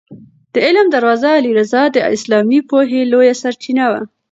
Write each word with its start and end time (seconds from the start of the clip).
د 0.53 0.55
علم 0.65 0.87
دروازه 0.95 1.27
علي 1.37 1.51
رض 1.59 1.73
د 1.91 1.97
اسلامي 2.15 2.59
پوهې 2.69 3.01
لویه 3.11 3.35
سرچینه 3.43 3.85
وه. 3.91 4.01